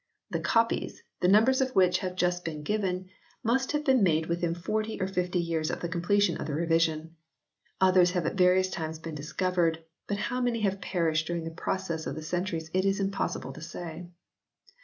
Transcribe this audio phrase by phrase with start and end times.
[0.31, 3.07] The copies, the numbers of which have just been given,
[3.43, 7.17] must have been made within forty or fifty years of the completion of the revision;
[7.79, 12.07] others have at various times been, discovered, but how many have perished during the process
[12.07, 14.09] of the centuries it is impossible to say.